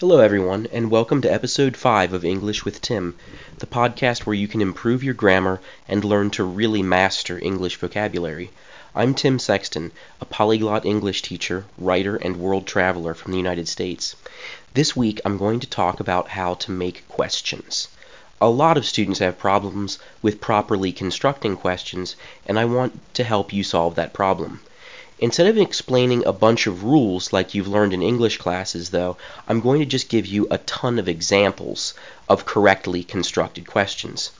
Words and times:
Hello, 0.00 0.20
everyone, 0.20 0.68
and 0.70 0.92
welcome 0.92 1.20
to 1.22 1.32
episode 1.32 1.76
5 1.76 2.12
of 2.12 2.24
English 2.24 2.64
with 2.64 2.80
Tim, 2.80 3.16
the 3.58 3.66
podcast 3.66 4.26
where 4.26 4.34
you 4.36 4.46
can 4.46 4.62
improve 4.62 5.02
your 5.02 5.12
grammar 5.12 5.60
and 5.88 6.04
learn 6.04 6.30
to 6.30 6.44
really 6.44 6.84
master 6.84 7.36
English 7.42 7.74
vocabulary. 7.78 8.52
I'm 8.94 9.12
Tim 9.12 9.40
Sexton, 9.40 9.90
a 10.20 10.24
polyglot 10.24 10.86
English 10.86 11.22
teacher, 11.22 11.64
writer, 11.76 12.14
and 12.14 12.36
world 12.36 12.64
traveler 12.64 13.12
from 13.12 13.32
the 13.32 13.38
United 13.38 13.66
States. 13.66 14.14
This 14.72 14.94
week 14.94 15.20
I'm 15.24 15.36
going 15.36 15.58
to 15.58 15.66
talk 15.66 15.98
about 15.98 16.28
how 16.28 16.54
to 16.54 16.70
make 16.70 17.02
questions. 17.08 17.88
A 18.40 18.48
lot 18.48 18.78
of 18.78 18.86
students 18.86 19.18
have 19.18 19.36
problems 19.36 19.98
with 20.22 20.40
properly 20.40 20.92
constructing 20.92 21.56
questions, 21.56 22.14
and 22.46 22.56
I 22.56 22.66
want 22.66 23.00
to 23.14 23.24
help 23.24 23.52
you 23.52 23.64
solve 23.64 23.96
that 23.96 24.12
problem. 24.12 24.60
Instead 25.20 25.48
of 25.48 25.58
explaining 25.58 26.24
a 26.24 26.32
bunch 26.32 26.68
of 26.68 26.84
rules 26.84 27.32
like 27.32 27.52
you've 27.52 27.66
learned 27.66 27.92
in 27.92 28.02
English 28.02 28.36
classes, 28.38 28.90
though, 28.90 29.16
I'm 29.48 29.60
going 29.60 29.80
to 29.80 29.86
just 29.86 30.08
give 30.08 30.26
you 30.26 30.46
a 30.48 30.58
ton 30.58 30.96
of 30.96 31.08
examples 31.08 31.92
of 32.28 32.46
correctly 32.46 33.02
constructed 33.02 33.66
questions. 33.66 34.30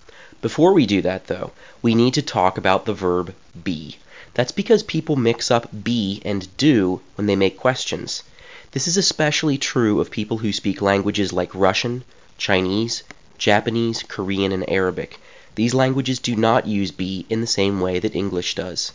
Before 0.41 0.73
we 0.73 0.87
do 0.87 1.03
that, 1.03 1.27
though, 1.27 1.51
we 1.83 1.97
need 1.97 2.15
to 2.15 2.23
talk 2.23 2.57
about 2.57 2.85
the 2.85 2.95
verb 2.95 3.35
be. 3.65 3.97
That's 4.35 4.53
because 4.53 4.85
people 4.85 5.17
mix 5.17 5.51
up 5.51 5.69
be 5.83 6.23
and 6.25 6.47
do 6.57 7.01
when 7.17 7.27
they 7.27 7.35
make 7.35 7.57
questions. 7.57 8.23
This 8.71 8.87
is 8.87 8.97
especially 8.97 9.59
true 9.59 10.01
of 10.01 10.13
people 10.13 10.39
who 10.39 10.53
speak 10.53 10.81
languages 10.81 11.33
like 11.33 11.53
Russian, 11.57 12.05
Chinese, 12.37 13.03
Japanese, 13.37 14.05
Korean, 14.05 14.53
and 14.53 14.69
Arabic. 14.71 15.19
These 15.57 15.75
languages 15.75 16.21
do 16.21 16.37
not 16.37 16.69
use 16.69 16.93
be 16.93 17.27
in 17.29 17.41
the 17.41 17.49
same 17.49 17.81
way 17.81 17.99
that 17.99 18.15
English 18.15 18.55
does. 18.55 18.93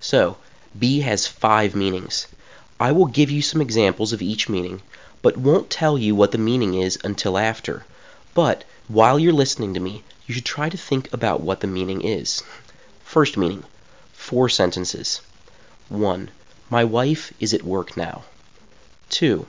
So, 0.00 0.36
be 0.78 1.00
has 1.00 1.26
five 1.26 1.74
meanings. 1.74 2.26
I 2.80 2.92
will 2.92 3.06
give 3.06 3.30
you 3.30 3.42
some 3.42 3.60
examples 3.60 4.12
of 4.12 4.20
each 4.20 4.48
meaning, 4.48 4.82
but 5.22 5.36
won't 5.36 5.70
tell 5.70 5.96
you 5.96 6.14
what 6.14 6.32
the 6.32 6.38
meaning 6.38 6.74
is 6.74 6.98
until 7.04 7.38
after. 7.38 7.84
But 8.34 8.64
while 8.88 9.18
you're 9.18 9.32
listening 9.32 9.74
to 9.74 9.80
me, 9.80 10.02
you 10.26 10.34
should 10.34 10.44
try 10.44 10.68
to 10.68 10.76
think 10.76 11.12
about 11.12 11.40
what 11.40 11.60
the 11.60 11.66
meaning 11.66 12.02
is. 12.02 12.42
First 13.04 13.36
meaning 13.36 13.64
four 14.12 14.48
sentences. 14.48 15.20
1. 15.88 16.30
My 16.70 16.82
wife 16.82 17.32
is 17.38 17.52
at 17.52 17.62
work 17.62 17.94
now. 17.96 18.24
2. 19.10 19.46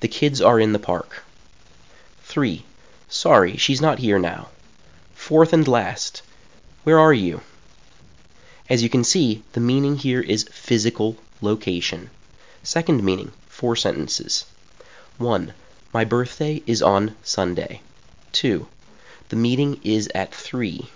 The 0.00 0.08
kids 0.08 0.40
are 0.40 0.60
in 0.60 0.72
the 0.72 0.78
park. 0.78 1.24
3. 2.22 2.64
Sorry, 3.08 3.56
she's 3.56 3.80
not 3.80 3.98
here 3.98 4.18
now. 4.18 4.48
Fourth 5.14 5.52
and 5.52 5.66
last. 5.66 6.22
Where 6.84 7.00
are 7.00 7.12
you? 7.12 7.40
As 8.68 8.82
you 8.82 8.88
can 8.88 9.04
see, 9.04 9.42
the 9.52 9.60
meaning 9.60 9.96
here 9.96 10.20
is 10.20 10.48
physical 10.50 11.16
location. 11.40 12.10
Second 12.64 13.04
meaning, 13.04 13.30
four 13.48 13.76
sentences. 13.76 14.44
1. 15.18 15.52
My 15.94 16.04
birthday 16.04 16.62
is 16.66 16.82
on 16.82 17.14
Sunday. 17.22 17.80
2. 18.32 18.66
The 19.28 19.36
meeting 19.36 19.80
is 19.84 20.08
at 20.14 20.34
3. 20.34 20.88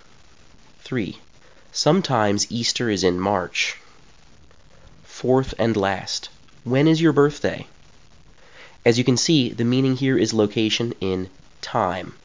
3. 0.83 1.17
Sometimes 1.71 2.51
Easter 2.51 2.89
is 2.89 3.05
in 3.05 3.19
March. 3.19 3.77
Fourth 5.05 5.53
and 5.57 5.77
last. 5.77 6.27
When 6.65 6.87
is 6.89 6.99
your 6.99 7.13
birthday? 7.13 7.67
As 8.85 8.97
you 8.97 9.05
can 9.05 9.15
see, 9.15 9.49
the 9.49 9.63
meaning 9.63 9.95
here 9.95 10.17
is 10.17 10.33
location 10.33 10.93
in 10.99 11.29
time. 11.61 12.15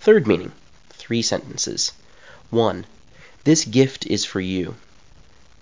Third 0.00 0.26
meaning, 0.26 0.50
three 0.90 1.22
sentences. 1.22 1.92
1. 2.50 2.84
This 3.44 3.64
gift 3.64 4.06
is 4.06 4.24
for 4.24 4.40
you. 4.40 4.76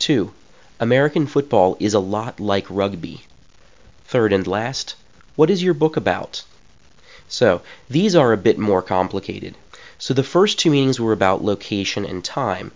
2. 0.00 0.34
American 0.81 1.27
football 1.27 1.78
is 1.81 1.95
a 1.95 1.98
lot 1.98 2.39
like 2.39 2.67
rugby. 2.69 3.23
Third 4.06 4.34
and 4.34 4.47
last, 4.47 4.97
what 5.34 5.48
is 5.48 5.62
your 5.62 5.73
book 5.73 5.97
about? 5.97 6.42
So, 7.27 7.62
these 7.89 8.14
are 8.14 8.34
a 8.34 8.36
bit 8.36 8.58
more 8.58 8.83
complicated. 8.83 9.55
So, 9.98 10.12
the 10.12 10.23
first 10.23 10.58
two 10.58 10.70
meanings 10.70 11.01
were 11.01 11.14
about 11.14 11.42
location 11.42 12.05
and 12.05 12.23
time. 12.23 12.73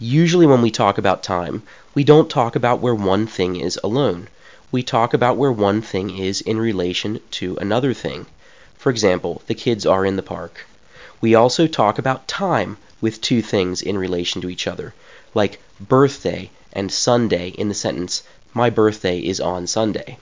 Usually, 0.00 0.44
when 0.44 0.60
we 0.60 0.72
talk 0.72 0.98
about 0.98 1.22
time, 1.22 1.62
we 1.94 2.02
don't 2.02 2.28
talk 2.28 2.56
about 2.56 2.80
where 2.80 2.96
one 2.96 3.28
thing 3.28 3.54
is 3.54 3.78
alone. 3.84 4.26
We 4.72 4.82
talk 4.82 5.14
about 5.14 5.36
where 5.36 5.52
one 5.52 5.82
thing 5.82 6.18
is 6.18 6.40
in 6.40 6.58
relation 6.58 7.20
to 7.38 7.56
another 7.58 7.94
thing. 7.94 8.26
For 8.76 8.90
example, 8.90 9.40
the 9.46 9.54
kids 9.54 9.86
are 9.86 10.04
in 10.04 10.16
the 10.16 10.22
park. 10.22 10.66
We 11.20 11.34
also 11.34 11.66
talk 11.66 11.98
about 11.98 12.28
time 12.28 12.76
with 13.00 13.20
two 13.20 13.42
things 13.42 13.82
in 13.82 13.98
relation 13.98 14.40
to 14.42 14.48
each 14.48 14.66
other, 14.66 14.94
like 15.34 15.60
birthday 15.80 16.50
and 16.72 16.92
Sunday 16.92 17.48
in 17.48 17.68
the 17.68 17.74
sentence, 17.74 18.22
My 18.54 18.70
birthday 18.70 19.18
is 19.18 19.40
on 19.40 19.66
Sunday. 19.66 20.18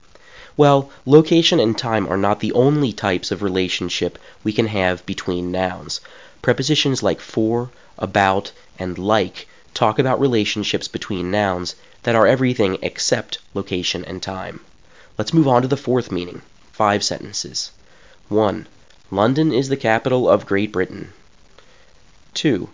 Well, 0.57 0.91
location 1.05 1.61
and 1.61 1.77
time 1.77 2.09
are 2.09 2.17
not 2.17 2.41
the 2.41 2.53
only 2.53 2.95
types 2.95 3.31
of 3.31 3.43
relationship 3.43 4.19
we 4.43 4.55
can 4.55 4.69
have 4.69 5.05
between 5.05 5.53
nouns. 5.53 6.01
Prepositions 6.41 7.03
like 7.03 7.21
for, 7.21 7.71
about, 7.99 8.53
and 8.79 8.97
like 8.97 9.49
talk 9.75 9.99
about 9.99 10.19
relationships 10.19 10.89
between 10.89 11.31
nouns 11.31 11.75
that 12.05 12.15
are 12.15 12.27
everything 12.27 12.79
except 12.81 13.39
location 13.53 14.03
and 14.07 14.23
time. 14.23 14.61
Let's 15.19 15.35
move 15.35 15.47
on 15.47 15.61
to 15.61 15.69
the 15.69 15.77
fourth 15.77 16.11
meaning. 16.11 16.41
Five 16.73 17.05
sentences. 17.05 17.71
1. 18.29 18.67
London 19.11 19.53
is 19.53 19.69
the 19.69 19.77
capital 19.77 20.29
of 20.29 20.47
Great 20.47 20.73
Britain. 20.73 21.13
2. 22.35 22.69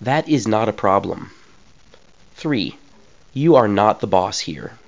That 0.00 0.28
is 0.28 0.46
not 0.46 0.68
a 0.68 0.72
problem. 0.72 1.32
3. 2.36 2.76
You 3.34 3.56
are 3.56 3.66
not 3.66 3.98
the 3.98 4.06
boss 4.06 4.38
here. 4.38 4.78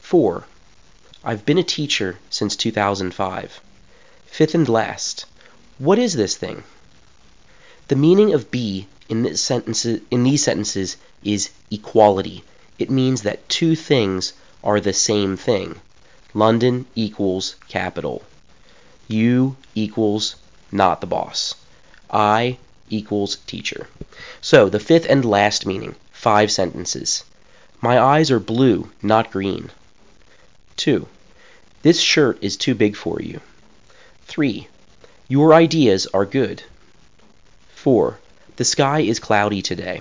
4. 0.00 0.44
I've 1.24 1.44
been 1.44 1.58
a 1.58 1.64
teacher 1.64 2.18
since 2.30 2.54
2005. 2.54 3.60
Fifth 4.26 4.54
and 4.54 4.68
last. 4.68 5.24
What 5.78 5.98
is 5.98 6.14
this 6.14 6.36
thing? 6.36 6.62
The 7.88 7.96
meaning 7.96 8.32
of 8.32 8.52
be 8.52 8.86
in, 9.08 9.24
this 9.24 9.40
sentences, 9.40 10.00
in 10.12 10.22
these 10.22 10.44
sentences 10.44 10.96
is 11.24 11.50
equality. 11.72 12.44
It 12.78 12.88
means 12.88 13.22
that 13.22 13.48
two 13.48 13.74
things 13.74 14.32
are 14.62 14.78
the 14.78 14.92
same 14.92 15.36
thing. 15.36 15.80
London 16.34 16.86
equals 16.94 17.56
capital. 17.68 18.22
You 19.12 19.56
equals 19.74 20.36
not 20.70 21.02
the 21.02 21.06
boss. 21.06 21.54
I 22.10 22.56
equals 22.88 23.36
teacher. 23.46 23.86
So, 24.40 24.70
the 24.70 24.80
fifth 24.80 25.04
and 25.06 25.22
last 25.22 25.66
meaning, 25.66 25.96
five 26.12 26.50
sentences. 26.50 27.22
My 27.82 28.00
eyes 28.00 28.30
are 28.30 28.40
blue, 28.40 28.90
not 29.02 29.30
green. 29.30 29.70
2. 30.78 31.06
This 31.82 32.00
shirt 32.00 32.38
is 32.40 32.56
too 32.56 32.74
big 32.74 32.96
for 32.96 33.20
you. 33.20 33.42
3. 34.28 34.66
Your 35.28 35.52
ideas 35.52 36.06
are 36.14 36.24
good. 36.24 36.62
4. 37.74 38.18
The 38.56 38.64
sky 38.64 39.00
is 39.00 39.18
cloudy 39.18 39.60
today. 39.60 40.00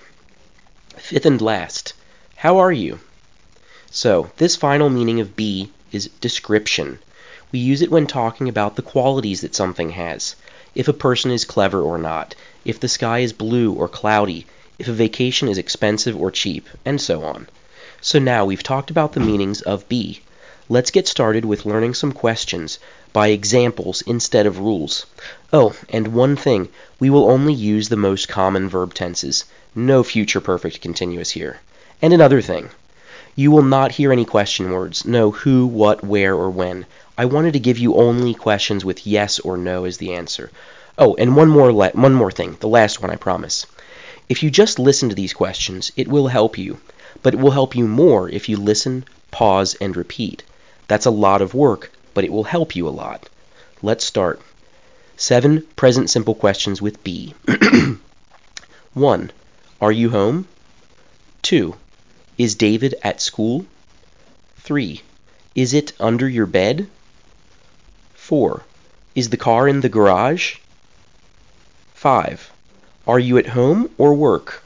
Fifth 0.96 1.26
and 1.26 1.42
last, 1.42 1.92
how 2.38 2.60
are 2.60 2.72
you? 2.72 3.02
So, 3.90 4.32
this 4.38 4.56
final 4.56 4.90
meaning 4.90 5.20
of 5.20 5.36
be 5.36 5.70
is 5.92 6.10
description. 6.22 7.00
We 7.52 7.60
use 7.60 7.82
it 7.82 7.92
when 7.92 8.08
talking 8.08 8.48
about 8.48 8.76
the 8.76 8.82
qualities 8.82 9.42
that 9.42 9.56
something 9.56 9.92
has 9.92 10.36
if 10.74 10.88
a 10.88 10.94
person 10.94 11.32
is 11.32 11.44
clever 11.44 11.82
or 11.82 11.98
not, 11.98 12.34
if 12.64 12.80
the 12.80 12.88
sky 12.88 13.20
is 13.20 13.34
blue 13.34 13.74
or 13.74 13.90
cloudy, 13.90 14.46
if 14.80 14.88
a 14.88 14.94
vacation 14.94 15.50
is 15.50 15.58
expensive 15.58 16.16
or 16.16 16.32
cheap, 16.32 16.66
and 16.86 17.02
so 17.02 17.24
on. 17.24 17.48
So 18.00 18.20
now 18.20 18.46
we've 18.46 18.64
talked 18.64 18.90
about 18.90 19.12
the 19.12 19.20
meanings 19.20 19.62
of 19.62 19.90
be. 19.90 20.22
Let's 20.70 20.92
get 20.92 21.10
started 21.10 21.44
with 21.44 21.66
learning 21.66 21.96
some 21.96 22.14
questions 22.14 22.80
by 23.12 23.28
examples 23.28 24.02
instead 24.04 24.46
of 24.46 24.60
rules. 24.60 25.06
Oh, 25.52 25.76
and 25.90 26.08
one 26.10 26.38
thing, 26.38 26.70
we 27.00 27.10
will 27.10 27.30
only 27.30 27.54
use 27.54 27.90
the 27.90 27.98
most 27.98 28.30
common 28.30 28.70
verb 28.70 28.94
tenses. 28.94 29.44
No 29.76 30.04
future 30.04 30.40
perfect 30.40 30.80
continuous 30.80 31.32
here. 31.32 31.60
And 32.02 32.14
another 32.14 32.42
thing, 32.42 32.70
you 33.36 33.50
will 33.50 33.64
not 33.64 33.94
hear 33.94 34.12
any 34.12 34.26
question 34.26 34.72
words. 34.72 35.06
No 35.06 35.32
who, 35.32 35.66
what, 35.66 36.04
where, 36.04 36.36
or 36.36 36.50
when. 36.50 36.86
I 37.18 37.26
wanted 37.26 37.54
to 37.54 37.60
give 37.60 37.78
you 37.78 37.96
only 37.96 38.34
questions 38.34 38.84
with 38.84 39.08
yes 39.08 39.40
or 39.40 39.58
no 39.58 39.86
as 39.86 39.98
the 39.98 40.14
answer. 40.14 40.52
Oh, 40.98 41.16
and 41.16 41.36
one 41.36 41.48
more 41.48 41.72
le- 41.72 41.92
one 41.92 42.14
more 42.14 42.32
thing, 42.32 42.58
the 42.60 42.68
last 42.68 43.02
one 43.02 43.10
I 43.10 43.16
promise. 43.16 43.66
If 44.28 44.44
you 44.44 44.50
just 44.50 44.80
listen 44.80 45.10
to 45.10 45.16
these 45.16 45.34
questions, 45.34 45.92
it 45.96 46.08
will 46.08 46.28
help 46.28 46.58
you, 46.58 46.80
but 47.24 47.34
it 47.34 47.40
will 47.40 47.52
help 47.52 47.76
you 47.76 47.88
more 47.88 48.28
if 48.30 48.50
you 48.50 48.58
listen, 48.58 49.06
pause, 49.32 49.76
and 49.80 49.96
repeat. 49.96 50.44
That's 50.88 51.06
a 51.06 51.12
lot 51.12 51.42
of 51.42 51.54
work, 51.54 51.92
but 52.14 52.24
it 52.24 52.32
will 52.32 52.44
help 52.44 52.76
you 52.76 52.88
a 52.88 52.90
lot. 52.90 53.30
Let's 53.82 54.04
start. 54.04 54.42
7 55.16 55.64
present 55.76 56.10
simple 56.10 56.36
questions 56.36 56.82
with 56.82 57.04
be. 57.04 57.34
1. 58.94 59.32
Are 59.80 59.92
you 59.92 60.10
home? 60.10 60.48
2. 61.44 61.76
Is 62.42 62.56
David 62.56 62.96
at 63.04 63.22
school? 63.22 63.68
3. 64.62 65.04
Is 65.54 65.76
it 65.76 65.94
under 66.00 66.28
your 66.28 66.48
bed? 66.48 66.88
4. 68.16 68.64
Is 69.14 69.30
the 69.30 69.38
car 69.38 69.68
in 69.68 69.82
the 69.82 69.90
garage? 69.90 70.56
5. 71.94 72.52
Are 73.06 73.20
you 73.20 73.38
at 73.38 73.50
home 73.50 73.92
or 74.00 74.16
work? 74.16 74.64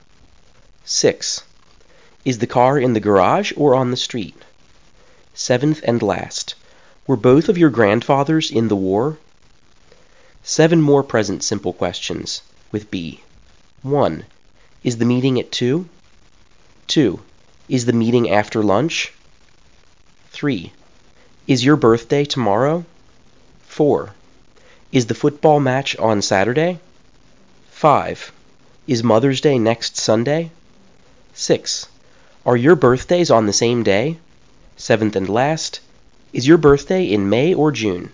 6. 0.85 1.43
Is 2.23 2.37
the 2.37 2.47
car 2.47 2.79
in 2.79 2.93
the 2.93 3.01
garage 3.01 3.51
or 3.57 3.75
on 3.75 3.91
the 3.91 3.97
street? 3.97 4.41
Seventh 5.33 5.81
and 5.83 6.01
last. 6.01 6.55
Were 7.05 7.17
both 7.17 7.49
of 7.49 7.57
your 7.57 7.71
grandfathers 7.71 8.51
in 8.51 8.69
the 8.69 8.77
war? 8.77 9.17
Seven 10.43 10.81
more 10.81 11.03
present 11.03 11.43
simple 11.43 11.73
questions 11.73 12.41
with 12.71 12.89
be. 12.89 13.19
1. 13.81 14.23
Is 14.85 14.95
the 14.95 15.03
meeting 15.03 15.37
at 15.37 15.51
2? 15.51 15.89
2. 16.87 17.19
Is 17.67 17.85
the 17.85 17.93
meeting 17.93 18.29
after 18.29 18.61
lunch? 18.61 19.11
3. 20.29 20.71
Is 21.47 21.65
your 21.65 21.75
birthday 21.75 22.23
tomorrow? 22.23 22.85
4. 23.67 24.13
Is 24.91 25.07
the 25.07 25.15
football 25.15 25.59
match 25.59 25.95
on 25.97 26.21
Saturday? 26.21 26.79
5. 27.71 28.31
Is 28.87 29.03
Mother's 29.03 29.41
Day 29.41 29.57
next 29.57 29.97
Sunday? 29.97 30.51
6. 31.33 31.87
Are 32.45 32.55
your 32.55 32.75
birthdays 32.75 33.31
on 33.31 33.47
the 33.47 33.53
same 33.53 33.81
day? 33.81 34.17
Seventh 34.77 35.15
and 35.15 35.27
last, 35.27 35.79
is 36.33 36.45
your 36.45 36.57
birthday 36.57 37.05
in 37.05 37.29
May 37.29 37.53
or 37.53 37.71
June? 37.71 38.11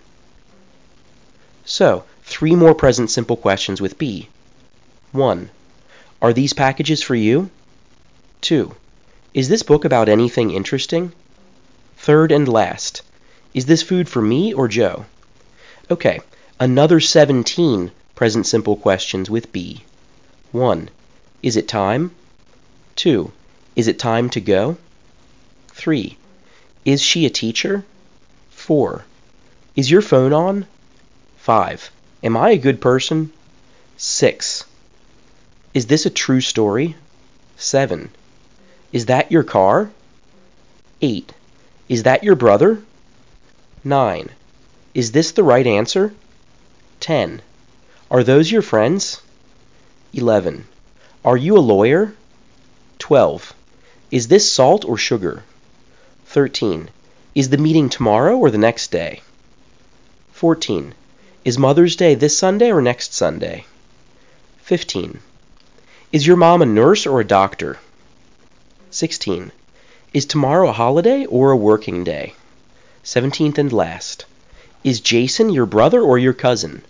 So, 1.65 2.05
three 2.23 2.55
more 2.55 2.73
present 2.73 3.11
simple 3.11 3.35
questions 3.35 3.81
with 3.81 3.97
be. 3.97 4.29
1. 5.11 5.49
Are 6.21 6.31
these 6.31 6.53
packages 6.53 7.03
for 7.03 7.15
you? 7.15 7.49
2. 8.41 8.75
Is 9.33 9.47
this 9.47 9.63
book 9.63 9.85
about 9.85 10.09
anything 10.09 10.51
interesting? 10.51 11.13
Third 11.95 12.33
and 12.33 12.45
last, 12.49 13.01
is 13.53 13.65
this 13.65 13.81
food 13.81 14.09
for 14.09 14.21
me 14.21 14.53
or 14.53 14.67
Joe? 14.67 15.05
Okay, 15.89 16.19
another 16.59 16.99
17 16.99 17.91
present 18.13 18.45
simple 18.45 18.75
questions 18.75 19.29
with 19.29 19.53
be. 19.53 19.85
1. 20.51 20.89
Is 21.41 21.55
it 21.55 21.69
time? 21.69 22.11
2. 22.97 23.31
Is 23.77 23.87
it 23.87 23.97
time 23.97 24.29
to 24.31 24.41
go? 24.41 24.75
3. 25.69 26.17
Is 26.83 27.01
she 27.01 27.25
a 27.25 27.29
teacher? 27.29 27.85
4. 28.49 29.05
Is 29.77 29.89
your 29.89 30.01
phone 30.01 30.33
on? 30.33 30.67
5. 31.37 31.89
Am 32.23 32.35
I 32.35 32.49
a 32.49 32.57
good 32.57 32.81
person? 32.81 33.31
6. 33.95 34.65
Is 35.73 35.85
this 35.85 36.05
a 36.05 36.09
true 36.09 36.41
story? 36.41 36.97
7. 37.55 38.09
Is 38.91 39.05
that 39.05 39.31
your 39.31 39.43
car? 39.43 39.89
8. 41.01 41.33
Is 41.87 42.03
that 42.03 42.23
your 42.23 42.35
brother? 42.35 42.81
9. 43.83 44.29
Is 44.93 45.11
this 45.11 45.31
the 45.31 45.43
right 45.43 45.65
answer? 45.65 46.13
10. 46.99 47.41
Are 48.09 48.23
those 48.23 48.51
your 48.51 48.61
friends? 48.61 49.21
11. 50.13 50.65
Are 51.23 51.37
you 51.37 51.57
a 51.57 51.59
lawyer? 51.59 52.13
12. 52.99 53.53
Is 54.11 54.27
this 54.27 54.51
salt 54.51 54.83
or 54.83 54.97
sugar? 54.97 55.43
13. 56.25 56.89
Is 57.33 57.49
the 57.49 57.57
meeting 57.57 57.87
tomorrow 57.87 58.37
or 58.37 58.51
the 58.51 58.57
next 58.57 58.91
day? 58.91 59.21
14. 60.33 60.93
Is 61.45 61.57
Mother's 61.57 61.95
Day 61.95 62.15
this 62.15 62.37
Sunday 62.37 62.71
or 62.71 62.81
next 62.81 63.13
Sunday? 63.13 63.65
15. 64.63 65.19
Is 66.11 66.27
your 66.27 66.35
mom 66.35 66.61
a 66.61 66.65
nurse 66.65 67.07
or 67.07 67.21
a 67.21 67.25
doctor? 67.25 67.79
16. 68.93 69.53
Is 70.13 70.25
tomorrow 70.25 70.67
a 70.67 70.73
holiday 70.73 71.25
or 71.25 71.51
a 71.51 71.55
working 71.55 72.03
day? 72.03 72.35
17th 73.05 73.57
and 73.57 73.71
last. 73.71 74.25
Is 74.83 74.99
Jason 74.99 75.49
your 75.49 75.65
brother 75.65 76.01
or 76.01 76.17
your 76.17 76.33
cousin? 76.33 76.83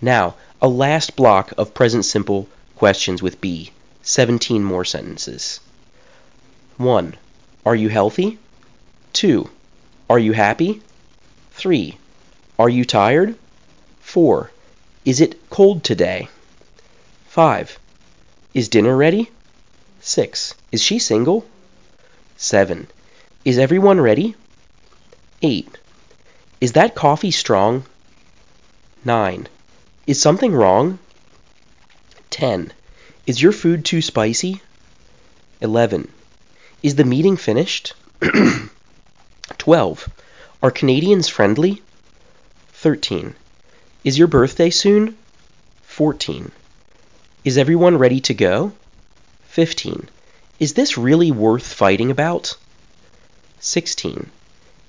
Now, 0.00 0.36
a 0.62 0.68
last 0.68 1.16
block 1.16 1.52
of 1.58 1.74
present 1.74 2.04
simple 2.04 2.46
questions 2.76 3.20
with 3.20 3.40
be. 3.40 3.72
17 4.02 4.62
more 4.62 4.84
sentences. 4.84 5.58
1. 6.76 7.16
Are 7.66 7.74
you 7.74 7.88
healthy? 7.88 8.38
2. 9.12 9.50
Are 10.08 10.20
you 10.20 10.32
happy? 10.34 10.80
3. 11.50 11.98
Are 12.60 12.68
you 12.68 12.84
tired? 12.84 13.34
4. 14.02 14.52
Is 15.04 15.20
it 15.20 15.50
cold 15.50 15.82
today? 15.82 16.28
5. 17.26 17.76
Is 18.54 18.68
dinner 18.68 18.96
ready? 18.96 19.32
6. 20.08 20.54
Is 20.72 20.82
she 20.82 20.98
single? 20.98 21.44
7. 22.38 22.86
Is 23.44 23.58
everyone 23.58 24.00
ready? 24.00 24.34
8. 25.42 25.68
Is 26.62 26.72
that 26.72 26.94
coffee 26.94 27.30
strong? 27.30 27.84
9. 29.04 29.48
Is 30.06 30.18
something 30.18 30.54
wrong? 30.54 30.98
10. 32.30 32.72
Is 33.26 33.42
your 33.42 33.52
food 33.52 33.84
too 33.84 34.00
spicy? 34.00 34.62
11. 35.60 36.08
Is 36.82 36.94
the 36.94 37.04
meeting 37.04 37.36
finished? 37.36 37.92
12. 39.58 40.08
Are 40.62 40.70
Canadians 40.70 41.28
friendly? 41.28 41.82
13. 42.72 43.34
Is 44.04 44.16
your 44.16 44.28
birthday 44.28 44.70
soon? 44.70 45.18
14. 45.82 46.50
Is 47.44 47.58
everyone 47.58 47.98
ready 47.98 48.20
to 48.20 48.32
go? 48.32 48.72
15. 49.58 50.08
Is 50.60 50.74
this 50.74 50.96
really 50.96 51.32
worth 51.32 51.66
fighting 51.66 52.12
about? 52.12 52.56
16. 53.58 54.30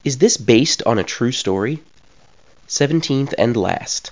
Is 0.04 0.19
this 0.19 0.38
based 0.38 0.83
on 0.86 1.00
a 1.00 1.04
true 1.04 1.31
story? 1.31 1.81
17th 2.68 3.33
and 3.39 3.57
last. 3.57 4.12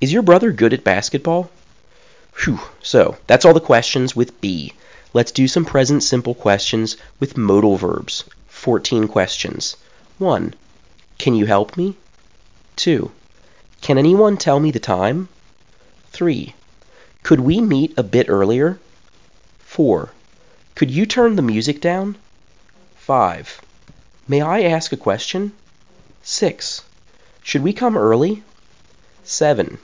Is 0.00 0.10
your 0.10 0.22
brother 0.22 0.50
good 0.50 0.72
at 0.72 0.82
basketball? 0.82 1.50
Whew, 2.42 2.60
so 2.80 3.18
that's 3.26 3.44
all 3.44 3.52
the 3.52 3.60
questions 3.60 4.16
with 4.16 4.40
be. 4.40 4.72
Let's 5.12 5.30
do 5.30 5.46
some 5.46 5.66
present 5.66 6.02
simple 6.02 6.34
questions 6.34 6.96
with 7.20 7.36
modal 7.36 7.76
verbs. 7.76 8.24
14 8.48 9.08
questions. 9.08 9.76
1. 10.16 10.54
Can 11.18 11.34
you 11.34 11.44
help 11.44 11.76
me? 11.76 11.96
2. 12.76 13.10
Can 13.82 13.98
anyone 13.98 14.38
tell 14.38 14.58
me 14.58 14.70
the 14.70 14.80
time? 14.80 15.28
3. 16.12 16.54
Could 17.22 17.40
we 17.40 17.60
meet 17.60 17.92
a 17.98 18.02
bit 18.02 18.30
earlier? 18.30 18.78
4. 19.72 20.10
Could 20.74 20.90
you 20.90 21.06
turn 21.06 21.36
the 21.36 21.40
music 21.40 21.80
down? 21.80 22.18
5. 22.96 23.62
May 24.28 24.42
I 24.42 24.64
ask 24.64 24.92
a 24.92 24.98
question? 24.98 25.52
6. 26.22 26.82
Should 27.42 27.62
we 27.62 27.72
come 27.72 27.96
early? 27.96 28.42
7. 29.24 29.78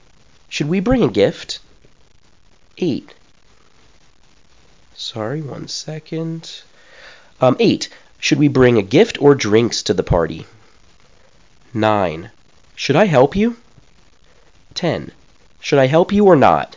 Should 0.51 0.69
we 0.69 0.81
bring 0.81 1.03
a 1.03 1.09
gift? 1.09 1.61
8. 2.77 3.15
Sorry, 4.95 5.41
one 5.41 5.69
second. 5.69 6.61
Um, 7.41 7.57
8. 7.59 7.89
Should 8.19 8.39
we 8.39 8.49
bring 8.49 8.77
a 8.77 8.83
gift 8.83 9.23
or 9.23 9.35
drinks 9.35 9.83
to 9.85 9.95
the 9.95 10.03
party? 10.03 10.47
9. 11.73 12.31
Should 12.77 12.97
I 12.97 13.07
help 13.07 13.35
you? 13.35 13.57
10. 14.75 15.13
Should 15.61 15.79
I 15.79 15.87
help 15.87 16.13
you 16.13 16.27
or 16.27 16.37
not? 16.37 16.77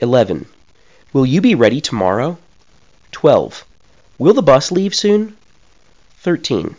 11. 0.00 0.46
Will 1.12 1.26
you 1.26 1.42
be 1.42 1.54
ready 1.54 1.82
tomorrow? 1.82 2.38
12. 3.10 3.66
Will 4.16 4.32
the 4.32 4.40
bus 4.40 4.72
leave 4.72 4.94
soon? 4.94 5.36
13. 6.20 6.74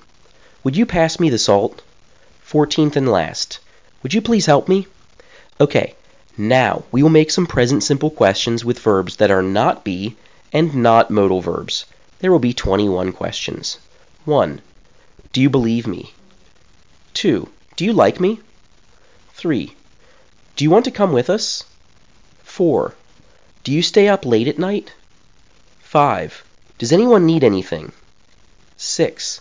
Would 0.64 0.76
you 0.76 0.88
pass 0.88 1.20
me 1.20 1.30
the 1.30 1.38
salt? 1.38 1.84
14th 2.44 2.96
and 2.96 3.08
last. 3.08 3.60
Would 4.02 4.16
you 4.16 4.22
please 4.22 4.48
help 4.48 4.68
me? 4.68 4.88
Okay, 5.62 5.94
now 6.36 6.84
we 6.92 7.04
will 7.04 7.12
make 7.12 7.30
some 7.30 7.46
present 7.46 7.84
simple 7.84 8.10
questions 8.10 8.66
with 8.66 8.80
verbs 8.80 9.18
that 9.18 9.30
are 9.30 9.44
not 9.44 9.84
be 9.84 10.16
and 10.52 10.74
not 10.74 11.12
modal 11.12 11.42
verbs. 11.42 11.86
There 12.20 12.32
will 12.32 12.40
be 12.40 12.54
21 12.54 13.12
questions. 13.12 13.78
1. 14.26 14.62
Do 15.32 15.42
you 15.42 15.50
believe 15.52 15.86
me? 15.86 16.12
2. 17.14 17.48
Do 17.76 17.86
you 17.86 17.94
like 17.94 18.20
me? 18.20 18.40
3. 19.34 19.76
Do 20.56 20.64
you 20.64 20.72
want 20.72 20.86
to 20.86 20.92
come 20.92 21.12
with 21.12 21.30
us? 21.30 21.66
4. 22.44 22.96
Do 23.64 23.72
you 23.72 23.82
stay 23.82 24.10
up 24.10 24.26
late 24.26 24.48
at 24.50 24.60
night? 24.60 24.92
5. 25.82 26.44
Does 26.78 26.92
anyone 26.92 27.26
need 27.26 27.44
anything? 27.44 27.94
6. 28.76 29.40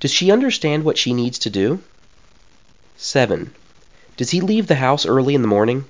Does 0.00 0.10
she 0.10 0.30
understand 0.30 0.84
what 0.84 0.98
she 0.98 1.14
needs 1.14 1.38
to 1.40 1.50
do? 1.50 1.82
7. 2.98 3.54
Does 4.18 4.30
he 4.30 4.40
leave 4.40 4.66
the 4.66 4.74
house 4.74 5.06
early 5.06 5.34
in 5.34 5.40
the 5.40 5.48
morning? 5.48 5.86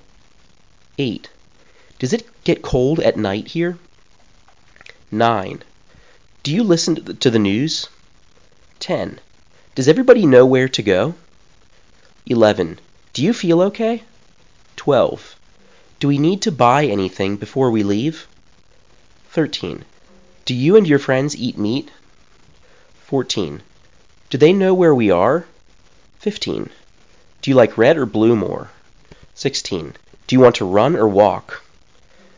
8. 0.98 1.28
Does 1.98 2.12
it 2.12 2.28
get 2.44 2.62
cold 2.62 3.00
at 3.00 3.16
night 3.16 3.48
here? 3.48 3.76
9. 5.10 5.62
Do 6.44 6.54
you 6.54 6.62
listen 6.62 7.16
to 7.16 7.30
the 7.30 7.38
news? 7.38 7.88
10. 8.78 9.18
Does 9.74 9.88
everybody 9.88 10.26
know 10.26 10.46
where 10.46 10.68
to 10.68 10.82
go? 10.82 11.14
11. 12.26 12.78
Do 13.14 13.24
you 13.24 13.32
feel 13.32 13.62
okay? 13.62 14.04
12. 14.76 15.37
Do 16.00 16.06
we 16.06 16.18
need 16.18 16.42
to 16.42 16.52
buy 16.52 16.86
anything 16.86 17.36
before 17.36 17.70
we 17.70 17.82
leave? 17.82 18.28
13. 19.30 19.84
Do 20.44 20.54
you 20.54 20.76
and 20.76 20.86
your 20.86 21.00
friends 21.00 21.36
eat 21.36 21.58
meat? 21.58 21.90
14. 23.06 23.62
Do 24.30 24.38
they 24.38 24.52
know 24.52 24.74
where 24.74 24.94
we 24.94 25.10
are? 25.10 25.46
15. 26.20 26.70
Do 27.42 27.50
you 27.50 27.56
like 27.56 27.76
red 27.76 27.96
or 27.96 28.06
blue 28.06 28.36
more? 28.36 28.70
16. 29.34 29.94
Do 30.26 30.36
you 30.36 30.40
want 30.40 30.56
to 30.56 30.64
run 30.64 30.94
or 30.94 31.08
walk? 31.08 31.62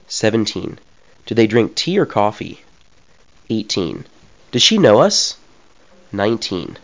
17. 0.08 0.78
Do 1.26 1.34
they 1.34 1.46
drink 1.46 1.74
tea 1.74 1.98
or 1.98 2.06
coffee? 2.06 2.62
18. 3.50 4.06
Does 4.52 4.62
she 4.62 4.78
know 4.78 5.00
us? 5.00 5.36
19. 6.12 6.78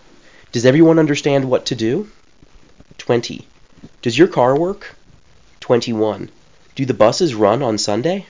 Does 0.53 0.67
everyone 0.67 0.99
understand 0.99 1.49
what 1.49 1.67
to 1.67 1.75
do? 1.75 2.11
20. 2.99 3.47
Does 4.03 4.19
your 4.19 4.29
car 4.29 4.59
work? 4.59 4.95
21. 5.61 6.31
Do 6.77 6.85
the 6.85 6.93
buses 6.93 7.35
run 7.35 7.63
on 7.63 7.79
Sunday? 7.79 8.27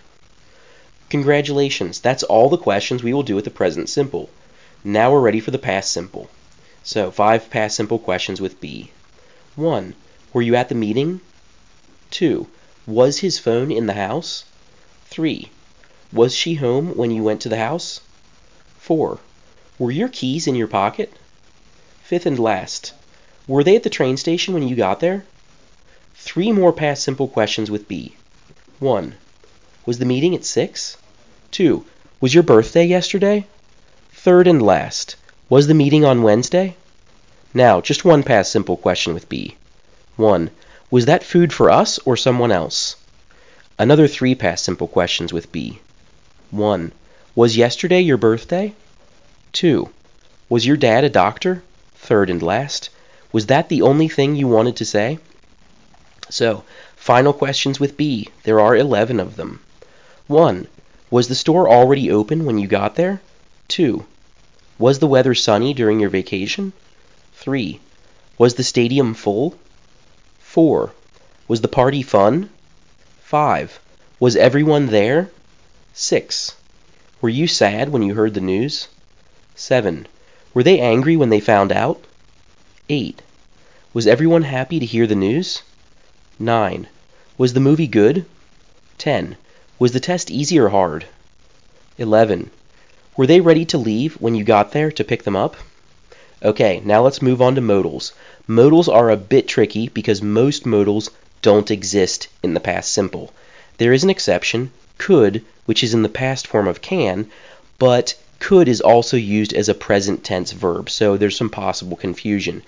Congratulations, 1.10 1.98
that's 1.98 2.22
all 2.22 2.48
the 2.48 2.56
questions 2.56 3.02
we 3.02 3.12
will 3.12 3.24
do 3.24 3.34
with 3.34 3.44
the 3.44 3.50
present 3.50 3.88
simple. 3.88 4.30
Now 4.84 5.10
we're 5.10 5.20
ready 5.20 5.40
for 5.40 5.50
the 5.50 5.58
past 5.58 5.90
simple. 5.90 6.30
So, 6.84 7.10
five 7.10 7.50
past 7.50 7.74
simple 7.74 7.98
questions 7.98 8.40
with 8.40 8.60
be. 8.60 8.92
1. 9.56 9.94
Were 10.32 10.42
you 10.42 10.54
at 10.54 10.68
the 10.68 10.76
meeting? 10.76 11.22
2. 12.12 12.46
Was 12.86 13.18
his 13.18 13.36
phone 13.36 13.72
in 13.72 13.86
the 13.86 13.94
house? 13.94 14.44
3. 15.06 15.50
Was 16.12 16.32
she 16.32 16.54
home 16.54 16.96
when 16.96 17.10
you 17.10 17.24
went 17.24 17.40
to 17.40 17.48
the 17.48 17.58
house? 17.58 18.00
4. 18.78 19.18
Were 19.76 19.90
your 19.90 20.08
keys 20.08 20.46
in 20.46 20.54
your 20.54 20.68
pocket? 20.68 21.12
Fifth 22.04 22.26
and 22.26 22.38
last. 22.38 22.92
Were 23.48 23.64
they 23.64 23.74
at 23.74 23.82
the 23.82 23.90
train 23.90 24.16
station 24.16 24.54
when 24.54 24.62
you 24.62 24.76
got 24.76 25.00
there? 25.00 25.24
Three 26.14 26.52
more 26.52 26.72
past 26.72 27.02
simple 27.02 27.26
questions 27.26 27.72
with 27.72 27.88
be. 27.88 28.14
1. 28.78 29.14
Was 29.86 29.98
the 29.98 30.04
meeting 30.04 30.34
at 30.34 30.44
6? 30.44 30.98
2. 31.50 31.84
Was 32.20 32.34
your 32.34 32.42
birthday 32.42 32.84
yesterday? 32.84 33.46
Third 34.12 34.46
and 34.46 34.60
last. 34.60 35.16
Was 35.48 35.66
the 35.66 35.72
meeting 35.72 36.04
on 36.04 36.22
Wednesday? 36.22 36.76
Now, 37.54 37.80
just 37.80 38.04
one 38.04 38.22
past 38.22 38.52
simple 38.52 38.76
question 38.76 39.14
with 39.14 39.30
be. 39.30 39.56
1. 40.16 40.50
Was 40.90 41.06
that 41.06 41.24
food 41.24 41.54
for 41.54 41.70
us 41.70 41.98
or 42.04 42.18
someone 42.18 42.52
else? 42.52 42.96
Another 43.78 44.06
three 44.06 44.34
past 44.34 44.62
simple 44.62 44.88
questions 44.88 45.32
with 45.32 45.50
be. 45.52 45.80
1. 46.50 46.92
Was 47.34 47.56
yesterday 47.56 48.00
your 48.00 48.18
birthday? 48.18 48.74
2. 49.52 49.88
Was 50.50 50.66
your 50.66 50.76
dad 50.76 51.02
a 51.02 51.08
doctor? 51.08 51.62
Third 51.94 52.28
and 52.28 52.42
last. 52.42 52.90
Was 53.32 53.46
that 53.46 53.70
the 53.70 53.80
only 53.80 54.08
thing 54.08 54.36
you 54.36 54.48
wanted 54.48 54.76
to 54.76 54.84
say? 54.84 55.18
So, 56.28 56.64
final 57.06 57.32
questions 57.32 57.78
with 57.78 57.96
be. 57.96 58.28
There 58.42 58.58
are 58.58 58.74
11 58.74 59.20
of 59.20 59.36
them. 59.36 59.60
1. 60.26 60.66
Was 61.08 61.28
the 61.28 61.36
store 61.36 61.68
already 61.68 62.10
open 62.10 62.44
when 62.44 62.58
you 62.58 62.66
got 62.66 62.96
there? 62.96 63.20
2. 63.68 64.04
Was 64.76 64.98
the 64.98 65.06
weather 65.06 65.32
sunny 65.32 65.72
during 65.72 66.00
your 66.00 66.10
vacation? 66.10 66.72
3. 67.34 67.78
Was 68.38 68.54
the 68.54 68.64
stadium 68.64 69.14
full? 69.14 69.54
4. 70.40 70.92
Was 71.46 71.60
the 71.60 71.68
party 71.68 72.02
fun? 72.02 72.50
5. 73.20 73.78
Was 74.18 74.34
everyone 74.34 74.86
there? 74.86 75.30
6. 75.94 76.56
Were 77.20 77.28
you 77.28 77.46
sad 77.46 77.90
when 77.90 78.02
you 78.02 78.14
heard 78.14 78.34
the 78.34 78.40
news? 78.40 78.88
7. 79.54 80.08
Were 80.52 80.64
they 80.64 80.80
angry 80.80 81.14
when 81.14 81.30
they 81.30 81.38
found 81.38 81.70
out? 81.70 82.02
8. 82.88 83.22
Was 83.94 84.08
everyone 84.08 84.42
happy 84.42 84.80
to 84.80 84.86
hear 84.86 85.06
the 85.06 85.14
news? 85.14 85.62
9. 86.40 86.88
Was 87.38 87.52
the 87.52 87.60
movie 87.60 87.86
good? 87.86 88.24
10. 88.96 89.36
Was 89.78 89.92
the 89.92 90.00
test 90.00 90.30
easy 90.30 90.58
or 90.58 90.70
hard? 90.70 91.04
11. 91.98 92.50
Were 93.14 93.26
they 93.26 93.40
ready 93.40 93.66
to 93.66 93.76
leave 93.76 94.14
when 94.14 94.34
you 94.34 94.42
got 94.42 94.72
there 94.72 94.90
to 94.92 95.04
pick 95.04 95.24
them 95.24 95.36
up? 95.36 95.54
Okay, 96.42 96.80
now 96.82 97.02
let's 97.02 97.20
move 97.20 97.42
on 97.42 97.54
to 97.54 97.60
modals. 97.60 98.12
Modals 98.48 98.88
are 98.88 99.10
a 99.10 99.18
bit 99.18 99.48
tricky 99.48 99.88
because 99.88 100.22
most 100.22 100.64
modals 100.64 101.10
don't 101.42 101.70
exist 101.70 102.28
in 102.42 102.54
the 102.54 102.60
past 102.60 102.90
simple. 102.90 103.34
There 103.76 103.92
is 103.92 104.02
an 104.02 104.10
exception, 104.10 104.70
could, 104.96 105.42
which 105.66 105.84
is 105.84 105.92
in 105.92 106.02
the 106.02 106.08
past 106.08 106.46
form 106.46 106.66
of 106.66 106.80
can, 106.80 107.30
but 107.78 108.14
could 108.38 108.66
is 108.66 108.80
also 108.80 109.18
used 109.18 109.52
as 109.52 109.68
a 109.68 109.74
present 109.74 110.24
tense 110.24 110.52
verb, 110.52 110.88
so 110.88 111.18
there's 111.18 111.36
some 111.36 111.50
possible 111.50 111.98
confusion. 111.98 112.62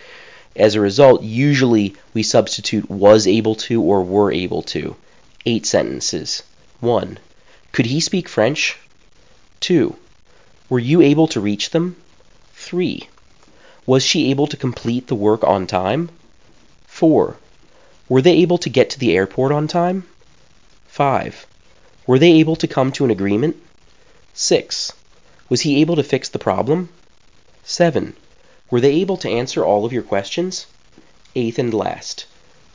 As 0.59 0.75
a 0.75 0.81
result, 0.81 1.23
usually 1.23 1.95
we 2.13 2.25
substitute 2.25 2.91
was 2.91 3.29
able 3.29 3.55
to 3.55 3.81
or 3.81 4.03
were 4.03 4.33
able 4.33 4.63
to. 4.63 4.97
Eight 5.47 5.65
sentences. 5.65 6.43
1. 6.81 7.19
Could 7.71 7.87
he 7.87 8.01
speak 8.01 8.29
French? 8.29 8.77
2. 9.61 9.95
Were 10.69 10.81
you 10.81 11.01
able 11.01 11.29
to 11.29 11.41
reach 11.41 11.71
them? 11.71 11.95
3. 12.55 13.09
Was 13.87 14.03
she 14.03 14.31
able 14.31 14.49
to 14.49 14.57
complete 14.57 15.07
the 15.07 15.15
work 15.15 15.45
on 15.45 15.69
time? 15.69 16.11
4. 16.89 17.37
Were 18.09 18.23
they 18.23 18.39
able 18.39 18.59
to 18.59 18.69
get 18.69 18.91
to 18.91 18.99
the 18.99 19.17
airport 19.17 19.53
on 19.53 19.69
time? 19.69 20.09
5. 20.89 21.47
Were 22.05 22.19
they 22.19 22.33
able 22.33 22.57
to 22.57 22.67
come 22.67 22.91
to 22.93 23.05
an 23.05 23.13
agreement? 23.13 23.55
6. 24.35 24.93
Was 25.49 25.61
he 25.61 25.81
able 25.81 25.95
to 25.95 26.03
fix 26.03 26.29
the 26.29 26.41
problem? 26.41 26.89
7. 27.63 28.17
Were 28.71 28.81
they 28.81 28.93
able 28.97 29.17
to 29.19 29.31
answer 29.31 29.65
all 29.65 29.87
of 29.87 29.93
your 29.95 30.03
questions? 30.03 30.67
Eighth 31.35 31.59
and 31.59 31.73
last. 31.73 32.27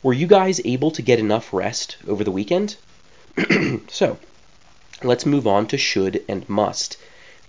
Were 0.02 0.12
you 0.12 0.26
guys 0.26 0.60
able 0.64 0.90
to 0.90 1.02
get 1.02 1.20
enough 1.20 1.52
rest 1.52 1.96
over 2.08 2.24
the 2.24 2.32
weekend? 2.32 2.76
so, 3.88 4.18
let's 5.04 5.24
move 5.24 5.46
on 5.46 5.68
to 5.68 5.78
should 5.78 6.24
and 6.28 6.48
must. 6.48 6.96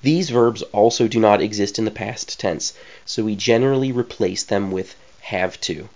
These 0.04 0.30
verbs 0.30 0.62
also 0.74 1.08
do 1.08 1.20
not 1.20 1.42
exist 1.42 1.80
in 1.80 1.86
the 1.86 1.92
past 1.92 2.40
tense, 2.40 2.74
so 3.04 3.24
we 3.24 3.36
generally 3.36 3.92
replace 3.92 4.44
them 4.44 4.72
with 4.72 4.96
have 5.22 5.60
to. 5.62 5.90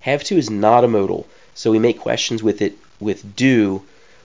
Have 0.00 0.24
to 0.24 0.38
is 0.38 0.48
not 0.48 0.84
a 0.84 0.88
modal, 0.88 1.26
so 1.54 1.70
we 1.70 1.78
make 1.78 2.00
questions 2.00 2.42
with 2.42 2.62
it 2.62 2.78
with 2.98 3.36
do 3.36 3.82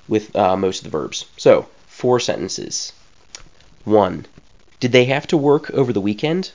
with 0.07 0.33
uh, 0.33 0.55
most 0.55 0.79
of 0.79 0.83
the 0.85 0.97
verbs. 0.97 1.25
So, 1.35 1.67
four 1.87 2.21
sentences. 2.21 2.93
1. 3.83 4.25
Did 4.79 4.93
they 4.93 5.05
have 5.05 5.27
to 5.27 5.35
work 5.35 5.69
over 5.71 5.91
the 5.91 5.99
weekend? 5.99 6.51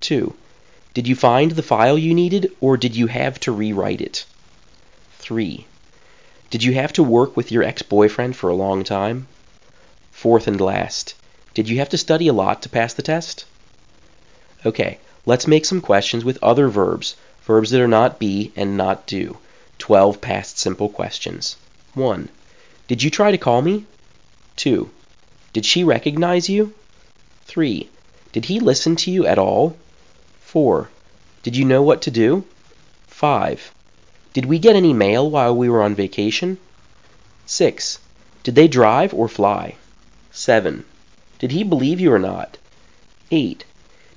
2. 0.00 0.34
Did 0.94 1.06
you 1.06 1.14
find 1.14 1.52
the 1.52 1.62
file 1.62 1.98
you 1.98 2.14
needed, 2.14 2.52
or 2.60 2.76
did 2.76 2.96
you 2.96 3.06
have 3.08 3.38
to 3.40 3.52
rewrite 3.52 4.00
it? 4.00 4.24
3. 5.18 5.66
Did 6.50 6.62
you 6.62 6.72
have 6.74 6.92
to 6.94 7.02
work 7.02 7.36
with 7.36 7.52
your 7.52 7.62
ex 7.62 7.82
boyfriend 7.82 8.36
for 8.36 8.48
a 8.48 8.54
long 8.54 8.84
time? 8.84 9.28
Fourth 10.10 10.46
and 10.46 10.60
last. 10.60 11.14
Did 11.52 11.68
you 11.68 11.78
have 11.78 11.90
to 11.90 11.98
study 11.98 12.26
a 12.28 12.32
lot 12.32 12.62
to 12.62 12.68
pass 12.68 12.94
the 12.94 13.02
test? 13.02 13.44
Okay, 14.64 14.98
let's 15.26 15.46
make 15.46 15.64
some 15.64 15.80
questions 15.80 16.24
with 16.24 16.42
other 16.42 16.68
verbs, 16.68 17.16
verbs 17.42 17.70
that 17.70 17.80
are 17.80 17.86
not 17.86 18.18
be 18.18 18.52
and 18.56 18.76
not 18.76 19.06
do. 19.06 19.36
12 19.78 20.20
past 20.20 20.58
simple 20.58 20.88
questions. 20.88 21.56
1. 21.94 22.28
Did 22.86 23.02
you 23.02 23.10
try 23.10 23.30
to 23.30 23.38
call 23.38 23.60
me? 23.60 23.84
2. 24.56 24.90
Did 25.52 25.66
she 25.66 25.84
recognize 25.84 26.48
you? 26.48 26.72
3. 27.44 27.88
Did 28.32 28.46
he 28.46 28.58
listen 28.60 28.96
to 28.96 29.10
you 29.10 29.26
at 29.26 29.38
all? 29.38 29.76
4. 30.48 30.88
Did 31.42 31.56
you 31.56 31.64
know 31.66 31.82
what 31.82 32.00
to 32.00 32.10
do? 32.10 32.42
5. 33.08 33.70
Did 34.32 34.46
we 34.46 34.58
get 34.58 34.76
any 34.76 34.94
mail 34.94 35.28
while 35.28 35.54
we 35.54 35.68
were 35.68 35.82
on 35.82 35.94
vacation? 35.94 36.56
6. 37.44 37.98
Did 38.44 38.54
they 38.54 38.66
drive 38.66 39.12
or 39.12 39.28
fly? 39.28 39.74
7. 40.32 40.86
Did 41.38 41.50
he 41.50 41.62
believe 41.62 42.00
you 42.00 42.10
or 42.10 42.18
not? 42.18 42.56
8. 43.30 43.62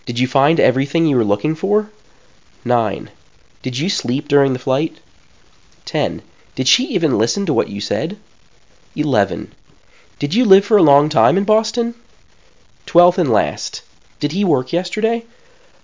Did 0.05 0.19
you 0.19 0.25
find 0.25 0.57
everything 0.57 1.05
you 1.05 1.17
were 1.17 1.25
looking 1.25 1.53
for? 1.53 1.89
9. 2.63 3.09
Did 3.61 3.77
you 3.77 3.89
sleep 3.89 4.29
during 4.29 4.53
the 4.53 4.65
flight? 4.67 5.01
10. 5.83 6.21
Did 6.55 6.69
she 6.69 6.85
even 6.95 7.17
listen 7.17 7.45
to 7.45 7.53
what 7.53 7.67
you 7.67 7.81
said? 7.81 8.17
11. 8.95 9.51
Did 10.17 10.33
you 10.33 10.45
live 10.45 10.63
for 10.63 10.77
a 10.77 10.89
long 10.91 11.09
time 11.09 11.37
in 11.37 11.43
Boston? 11.43 11.93
Twelfth 12.85 13.17
and 13.17 13.29
last. 13.29 13.81
Did 14.21 14.31
he 14.31 14.45
work 14.45 14.71
yesterday? 14.71 15.25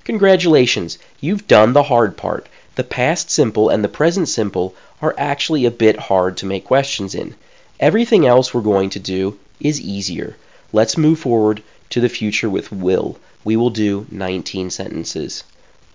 Congratulations, 0.08 0.98
you've 1.20 1.48
done 1.48 1.74
the 1.74 1.84
hard 1.84 2.16
part. 2.16 2.48
The 2.76 2.86
past 2.86 3.30
simple 3.30 3.68
and 3.68 3.84
the 3.84 3.90
present 3.90 4.30
simple 4.30 4.74
are 5.02 5.14
actually 5.18 5.66
a 5.66 5.70
bit 5.86 6.00
hard 6.00 6.38
to 6.38 6.46
make 6.46 6.64
questions 6.64 7.14
in. 7.14 7.36
Everything 7.78 8.26
else 8.26 8.54
we're 8.54 8.62
going 8.62 8.90
to 8.92 9.00
do 9.00 9.38
is 9.60 9.82
easier. 9.82 10.38
Let's 10.72 10.98
move 10.98 11.20
forward 11.20 11.62
to 11.90 12.00
the 12.00 12.08
future 12.08 12.50
with 12.50 12.72
will. 12.72 13.20
We 13.44 13.58
will 13.58 13.70
do 13.70 14.06
19 14.10 14.70
sentences. 14.70 15.44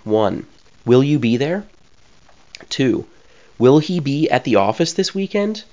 1. 0.05 0.45
Will 0.85 1.03
you 1.03 1.19
be 1.19 1.39
there? 1.39 1.65
2. 2.69 3.07
Will 3.59 3.79
he 3.79 3.99
be 3.99 4.29
at 4.29 4.45
the 4.45 4.57
office 4.57 4.93
this 4.93 5.15
weekend? 5.15 5.65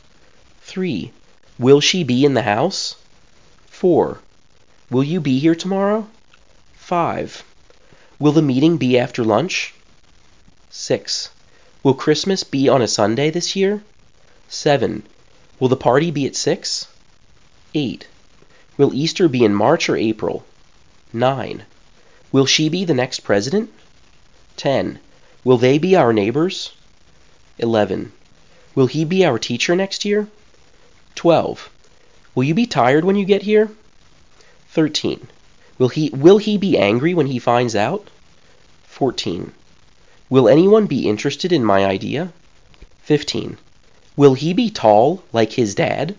3. 0.61 1.11
Will 1.59 1.81
she 1.81 2.05
be 2.05 2.23
in 2.23 2.35
the 2.35 2.43
house? 2.43 2.95
4. 3.65 4.17
Will 4.89 5.03
you 5.03 5.19
be 5.19 5.39
here 5.39 5.55
tomorrow? 5.55 6.07
5. 6.75 7.43
Will 8.19 8.33
the 8.33 8.41
meeting 8.41 8.75
be 8.75 8.99
after 8.99 9.23
lunch? 9.23 9.73
6. 10.69 11.29
Will 11.83 11.93
Christmas 11.93 12.43
be 12.43 12.67
on 12.67 12.81
a 12.81 12.87
Sunday 12.87 13.29
this 13.29 13.55
year? 13.55 13.81
7. 14.49 15.03
Will 15.57 15.69
the 15.69 15.77
party 15.77 16.11
be 16.11 16.25
at 16.25 16.35
6? 16.35 16.87
8. 17.73 18.07
Will 18.77 18.93
Easter 18.93 19.29
be 19.29 19.45
in 19.45 19.55
March 19.55 19.87
or 19.87 19.95
April? 19.95 20.43
9. 21.13 21.63
Will 22.33 22.45
she 22.45 22.67
be 22.67 22.83
the 22.83 22.93
next 22.93 23.21
president? 23.21 23.71
10. 24.57 24.99
Will 25.45 25.57
they 25.57 25.77
be 25.77 25.95
our 25.95 26.11
neighbors? 26.11 26.73
11. 27.57 28.11
Will 28.75 28.87
he 28.87 29.05
be 29.05 29.23
our 29.23 29.39
teacher 29.39 29.77
next 29.77 30.03
year? 30.03 30.27
12. 31.15 31.69
Will 32.35 32.43
you 32.43 32.53
be 32.53 32.65
tired 32.65 33.05
when 33.05 33.15
you 33.15 33.23
get 33.23 33.43
here? 33.43 33.71
13. 34.71 35.29
Will 35.79 35.89
he 35.89 36.09
will 36.09 36.37
he 36.37 36.57
be 36.57 36.77
angry 36.77 37.13
when 37.13 37.27
he 37.27 37.39
finds 37.39 37.73
out? 37.73 38.09
14. 38.83 39.53
Will 40.29 40.49
anyone 40.49 40.87
be 40.87 41.07
interested 41.07 41.53
in 41.53 41.63
my 41.63 41.85
idea? 41.85 42.33
15. 43.03 43.57
Will 44.17 44.33
he 44.33 44.53
be 44.53 44.69
tall 44.69 45.23
like 45.31 45.53
his 45.53 45.73
dad? 45.73 46.15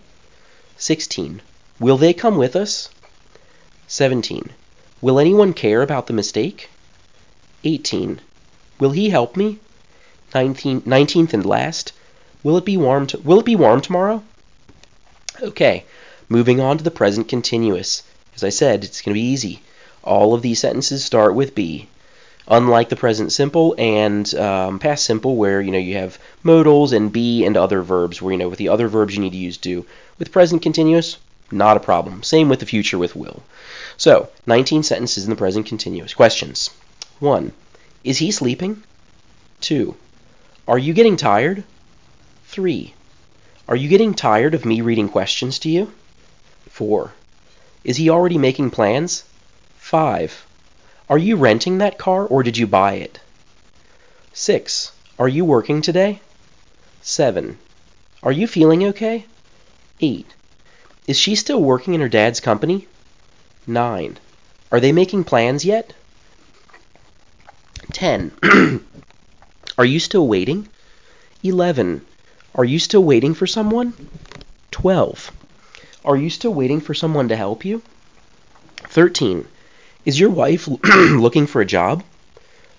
16. 0.78 1.42
Will 1.78 1.98
they 1.98 2.14
come 2.14 2.38
with 2.38 2.56
us? 2.56 2.88
17. 3.86 4.48
Will 5.02 5.18
anyone 5.18 5.52
care 5.52 5.82
about 5.82 6.06
the 6.06 6.14
mistake? 6.14 6.70
18. 7.62 8.20
Will 8.78 8.92
he 8.92 9.10
help 9.10 9.36
me? 9.36 9.58
19, 10.34 10.80
19th 10.82 11.34
and 11.34 11.44
last. 11.44 11.92
Will 12.42 12.56
it 12.56 12.64
be 12.64 12.78
warm 12.78 13.06
to, 13.08 13.18
will 13.18 13.40
it 13.40 13.44
be 13.44 13.56
warm 13.56 13.82
tomorrow? 13.82 14.22
Okay, 15.42 15.84
moving 16.30 16.60
on 16.60 16.78
to 16.78 16.84
the 16.84 16.90
present 16.90 17.28
continuous. 17.28 18.02
As 18.40 18.44
I 18.44 18.48
said, 18.48 18.84
it's 18.84 19.02
going 19.02 19.14
to 19.14 19.20
be 19.20 19.26
easy. 19.26 19.60
All 20.02 20.32
of 20.32 20.40
these 20.40 20.60
sentences 20.60 21.04
start 21.04 21.34
with 21.34 21.54
be. 21.54 21.88
Unlike 22.48 22.88
the 22.88 22.96
present 22.96 23.32
simple 23.32 23.74
and 23.76 24.34
um, 24.34 24.78
past 24.78 25.04
simple, 25.04 25.36
where 25.36 25.60
you 25.60 25.70
know 25.70 25.76
you 25.76 25.96
have 25.96 26.18
modals 26.42 26.94
and 26.94 27.12
be 27.12 27.44
and 27.44 27.54
other 27.54 27.82
verbs, 27.82 28.22
where 28.22 28.32
you 28.32 28.38
know 28.38 28.48
with 28.48 28.58
the 28.58 28.70
other 28.70 28.88
verbs 28.88 29.14
you 29.14 29.20
need 29.20 29.32
to 29.32 29.36
use 29.36 29.58
do. 29.58 29.84
With 30.18 30.32
present 30.32 30.62
continuous, 30.62 31.18
not 31.52 31.76
a 31.76 31.80
problem. 31.80 32.22
Same 32.22 32.48
with 32.48 32.60
the 32.60 32.64
future 32.64 32.96
with 32.96 33.14
will. 33.14 33.42
So, 33.98 34.30
19 34.46 34.84
sentences 34.84 35.24
in 35.24 35.28
the 35.28 35.36
present 35.36 35.66
continuous. 35.66 36.14
Questions. 36.14 36.70
1. 37.18 37.52
Is 38.04 38.16
he 38.16 38.30
sleeping? 38.30 38.82
2. 39.60 39.94
Are 40.66 40.78
you 40.78 40.94
getting 40.94 41.18
tired? 41.18 41.62
3. 42.46 42.94
Are 43.68 43.76
you 43.76 43.90
getting 43.90 44.14
tired 44.14 44.54
of 44.54 44.64
me 44.64 44.80
reading 44.80 45.10
questions 45.10 45.58
to 45.58 45.68
you? 45.68 45.92
4. 46.70 47.12
Is 47.82 47.96
he 47.96 48.10
already 48.10 48.38
making 48.38 48.70
plans? 48.70 49.24
5. 49.78 50.46
Are 51.08 51.18
you 51.18 51.36
renting 51.36 51.78
that 51.78 51.98
car 51.98 52.24
or 52.26 52.42
did 52.42 52.56
you 52.56 52.66
buy 52.66 52.94
it? 52.94 53.20
6. 54.32 54.92
Are 55.18 55.28
you 55.28 55.44
working 55.44 55.82
today? 55.82 56.20
7. 57.02 57.58
Are 58.22 58.32
you 58.32 58.46
feeling 58.46 58.84
okay? 58.84 59.24
8. 60.00 60.26
Is 61.06 61.18
she 61.18 61.34
still 61.34 61.62
working 61.62 61.94
in 61.94 62.00
her 62.00 62.08
dad's 62.08 62.40
company? 62.40 62.86
9. 63.66 64.18
Are 64.70 64.80
they 64.80 64.92
making 64.92 65.24
plans 65.24 65.64
yet? 65.64 65.94
10. 67.92 68.32
Are 69.78 69.84
you 69.84 69.98
still 69.98 70.28
waiting? 70.28 70.68
11. 71.42 72.04
Are 72.54 72.64
you 72.64 72.78
still 72.78 73.02
waiting 73.02 73.34
for 73.34 73.46
someone? 73.46 73.94
12. 74.70 75.32
Are 76.04 76.16
you 76.16 76.30
still 76.30 76.54
waiting 76.54 76.80
for 76.80 76.94
someone 76.94 77.28
to 77.28 77.36
help 77.36 77.64
you? 77.64 77.82
13. 78.88 79.46
Is 80.06 80.18
your 80.18 80.30
wife 80.30 80.66
looking 80.84 81.46
for 81.46 81.60
a 81.60 81.66
job? 81.66 82.02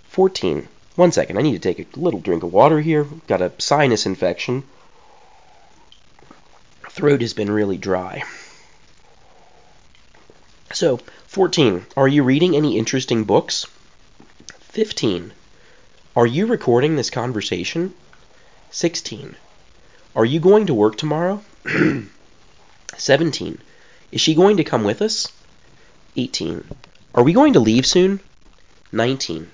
14. 0.10 0.68
One 0.96 1.12
second, 1.12 1.38
I 1.38 1.42
need 1.42 1.62
to 1.62 1.74
take 1.74 1.80
a 1.80 2.00
little 2.00 2.20
drink 2.20 2.44
of 2.44 2.51
water 2.51 2.82
here. 2.82 3.06
Got 3.28 3.42
a 3.42 3.51
sinus 3.60 4.06
infection. 4.06 4.63
Throat 6.90 7.22
has 7.22 7.34
been 7.34 7.51
really 7.51 7.78
dry. 7.78 8.24
So, 10.74 10.98
14. 11.28 11.86
Are 11.96 12.08
you 12.08 12.24
reading 12.24 12.56
any 12.56 12.78
interesting 12.78 13.24
books? 13.24 13.66
15. 14.60 15.32
Are 16.16 16.28
you 16.28 16.46
recording 16.48 16.96
this 16.96 17.10
conversation? 17.10 17.94
16. 18.72 19.36
Are 20.16 20.25
you 20.25 20.40
going 20.40 20.66
to 20.66 20.74
work 20.74 20.98
tomorrow? 20.98 21.42
17. 23.01 23.58
Is 24.12 24.22
she 24.22 24.36
going 24.36 24.58
to 24.58 24.63
come 24.63 24.84
with 24.84 25.01
us? 25.01 25.27
18. 26.15 26.63
Are 27.15 27.24
we 27.24 27.34
going 27.34 27.53
to 27.53 27.60
leave 27.60 27.88
soon? 27.88 28.20
19. 28.91 29.50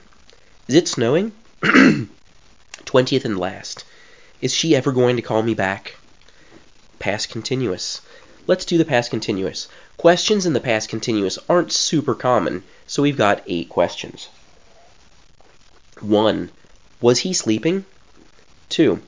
Is 0.67 0.75
it 0.75 0.89
snowing? 0.89 1.31
20th 1.61 3.23
and 3.23 3.39
last. 3.39 3.85
Is 4.41 4.53
she 4.53 4.75
ever 4.75 4.91
going 4.91 5.15
to 5.15 5.21
call 5.21 5.41
me 5.43 5.53
back? 5.53 5.95
Past 6.99 7.29
continuous. 7.29 8.01
Let's 8.47 8.65
do 8.65 8.77
the 8.77 8.83
past 8.83 9.11
continuous. 9.11 9.69
Questions 9.95 10.45
in 10.45 10.51
the 10.51 10.59
past 10.59 10.89
continuous 10.89 11.39
aren't 11.47 11.71
super 11.71 12.15
common, 12.15 12.63
so 12.85 13.01
we've 13.01 13.17
got 13.17 13.43
eight 13.47 13.69
questions. 13.69 14.27
1. 16.01 16.51
Was 16.99 17.19
he 17.19 17.31
sleeping? 17.31 17.85
2. 18.69 19.01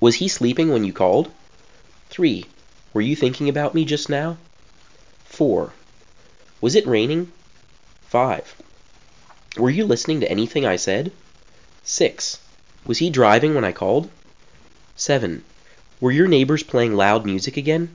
Was 0.00 0.16
he 0.16 0.26
sleeping 0.26 0.70
when 0.70 0.82
you 0.82 0.92
called? 0.92 1.30
3. 2.10 2.46
Were 2.94 3.00
you 3.00 3.16
thinking 3.16 3.48
about 3.48 3.74
me 3.74 3.84
just 3.84 4.08
now? 4.08 4.36
4. 5.24 5.72
Was 6.60 6.76
it 6.76 6.86
raining? 6.86 7.32
5. 8.08 8.54
Were 9.56 9.68
you 9.68 9.84
listening 9.84 10.20
to 10.20 10.30
anything 10.30 10.64
I 10.64 10.76
said? 10.76 11.10
6. 11.82 12.38
Was 12.86 12.98
he 12.98 13.10
driving 13.10 13.56
when 13.56 13.64
I 13.64 13.72
called? 13.72 14.10
7. 14.94 15.42
Were 16.00 16.12
your 16.12 16.28
neighbors 16.28 16.62
playing 16.62 16.94
loud 16.94 17.26
music 17.26 17.56
again? 17.56 17.88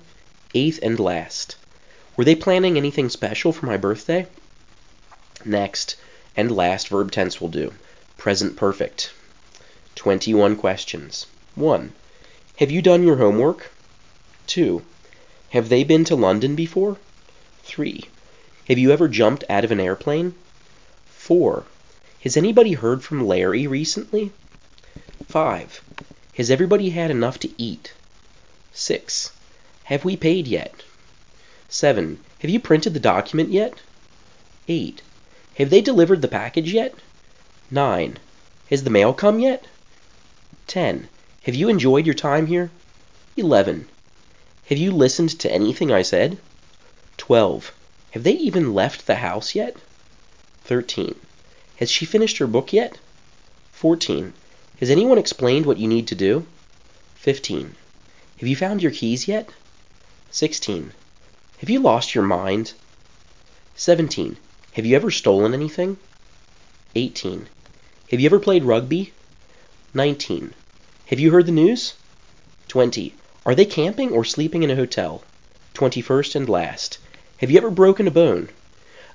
Eighth 0.54 0.80
and 0.84 1.00
last. 1.00 1.56
Were 2.18 2.26
they 2.26 2.36
planning 2.36 2.76
anything 2.76 3.08
special 3.08 3.54
for 3.54 3.68
my 3.68 3.78
birthday? 3.78 4.28
Next 5.46 5.96
and 6.36 6.52
last 6.52 6.90
verb 6.90 7.14
tense 7.14 7.40
will 7.40 7.48
do. 7.48 7.74
Present 8.18 8.58
perfect. 8.58 9.14
21 9.96 10.58
questions. 10.58 11.26
1. 11.56 11.94
Have 12.58 12.70
you 12.70 12.82
done 12.82 13.04
your 13.04 13.16
homework? 13.16 13.72
2. 14.50 14.82
Have 15.52 15.70
they 15.70 15.84
been 15.84 16.04
to 16.06 16.16
London 16.16 16.56
before? 16.56 16.98
3. 17.64 18.04
Have 18.68 18.80
you 18.80 18.92
ever 18.92 19.08
jumped 19.08 19.44
out 19.48 19.64
of 19.64 19.72
an 19.72 19.80
airplane? 19.80 20.34
4. 21.06 21.64
Has 22.24 22.36
anybody 22.36 22.74
heard 22.74 23.04
from 23.04 23.28
Larry 23.28 23.68
recently? 23.68 24.32
5. 25.28 25.82
Has 26.36 26.50
everybody 26.50 26.90
had 26.90 27.12
enough 27.12 27.40
to 27.40 27.62
eat? 27.62 27.94
6. 28.74 29.32
Have 29.84 30.04
we 30.04 30.18
paid 30.18 30.48
yet? 30.48 30.84
7. 31.68 32.20
Have 32.40 32.50
you 32.50 32.60
printed 32.60 32.96
the 32.96 33.00
document 33.00 33.52
yet? 33.52 33.76
8. 34.68 35.04
Have 35.60 35.70
they 35.70 35.82
delivered 35.82 36.24
the 36.24 36.28
package 36.28 36.74
yet? 36.74 36.96
9. 37.70 38.18
Has 38.72 38.84
the 38.84 38.90
mail 38.90 39.14
come 39.14 39.40
yet? 39.40 39.66
10. 40.66 41.08
Have 41.44 41.56
you 41.56 41.70
enjoyed 41.70 42.08
your 42.08 42.16
time 42.16 42.48
here? 42.48 42.72
11. 43.38 43.88
Have 44.70 44.78
you 44.78 44.92
listened 44.92 45.40
to 45.40 45.52
anything 45.52 45.92
I 45.92 46.04
said? 46.04 46.38
12. 47.18 47.74
Have 48.12 48.22
they 48.22 48.34
even 48.34 48.76
left 48.76 49.08
the 49.08 49.16
house 49.16 49.56
yet? 49.56 49.76
13. 50.66 51.16
Has 51.78 51.90
she 51.90 52.06
finished 52.06 52.38
her 52.38 52.46
book 52.46 52.72
yet? 52.72 53.00
14. 53.72 54.32
Has 54.80 54.92
anyone 54.92 55.18
explained 55.18 55.66
what 55.66 55.80
you 55.80 55.88
need 55.88 56.08
to 56.10 56.14
do? 56.14 56.46
15. 57.16 57.76
Have 58.40 58.48
you 58.48 58.56
found 58.56 58.84
your 58.84 58.92
keys 58.92 59.28
yet? 59.28 59.50
16. 60.30 60.94
Have 61.62 61.70
you 61.72 61.80
lost 61.80 62.14
your 62.14 62.24
mind? 62.24 62.74
17. 63.76 64.38
Have 64.74 64.86
you 64.86 64.96
ever 64.96 65.10
stolen 65.10 65.56
anything? 65.56 65.98
18. 66.94 67.48
Have 68.12 68.20
you 68.20 68.28
ever 68.28 68.40
played 68.40 68.64
rugby? 68.64 69.14
19. 69.96 70.54
Have 71.08 71.20
you 71.20 71.32
heard 71.32 71.48
the 71.48 71.52
news? 71.52 71.96
20. 72.68 73.16
Are 73.46 73.56
they 73.56 73.64
camping 73.64 74.12
or 74.12 74.26
sleeping 74.26 74.64
in 74.64 74.70
a 74.70 74.76
hotel? 74.76 75.24
21st 75.74 76.36
and 76.36 76.50
last. 76.50 76.98
Have 77.38 77.50
you 77.50 77.58
ever 77.58 77.72
broken 77.72 78.06
a 78.06 78.12
bone? 78.12 78.50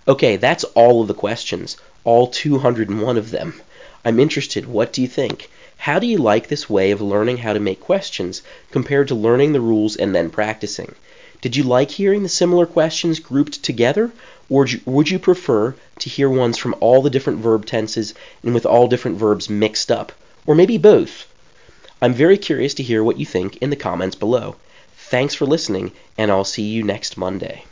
Okay, 0.09 0.37
that's 0.37 0.65
all 0.65 1.03
of 1.03 1.09
the 1.09 1.15
questions, 1.15 1.77
all 2.05 2.29
201 2.29 3.19
of 3.19 3.31
them. 3.31 3.61
I'm 4.03 4.19
interested. 4.19 4.67
What 4.67 4.95
do 4.95 5.03
you 5.03 5.09
think? 5.09 5.51
How 5.77 5.99
do 5.99 6.07
you 6.07 6.17
like 6.17 6.49
this 6.49 6.71
way 6.71 6.91
of 6.91 7.03
learning 7.03 7.37
how 7.37 7.53
to 7.53 7.61
make 7.61 7.81
questions 7.81 8.41
compared 8.71 9.09
to 9.09 9.15
learning 9.15 9.53
the 9.53 9.61
rules 9.61 9.95
and 9.95 10.15
then 10.15 10.31
practicing? 10.31 10.95
Did 11.43 11.55
you 11.55 11.63
like 11.63 11.91
hearing 11.91 12.23
the 12.23 12.31
similar 12.31 12.65
questions 12.65 13.21
grouped 13.21 13.63
together, 13.63 14.11
or 14.49 14.67
would 14.87 15.11
you 15.11 15.19
prefer 15.19 15.75
to 15.99 16.09
hear 16.09 16.31
ones 16.31 16.57
from 16.57 16.75
all 16.81 17.03
the 17.03 17.11
different 17.11 17.41
verb 17.41 17.67
tenses 17.67 18.15
and 18.43 18.55
with 18.55 18.65
all 18.65 18.89
different 18.89 19.19
verbs 19.19 19.51
mixed 19.51 19.91
up? 19.91 20.13
Or 20.47 20.55
maybe 20.55 20.79
both? 20.79 21.27
I'm 22.05 22.13
very 22.13 22.37
curious 22.37 22.75
to 22.75 22.83
hear 22.83 23.03
what 23.03 23.19
you 23.19 23.25
think 23.25 23.57
in 23.63 23.71
the 23.71 23.77
comments 23.77 24.15
below. 24.15 24.57
Thanks 24.95 25.35
for 25.35 25.47
listening, 25.47 25.91
and 26.19 26.31
I'll 26.31 26.45
see 26.45 26.65
you 26.65 26.83
next 26.83 27.17
Monday. 27.17 27.65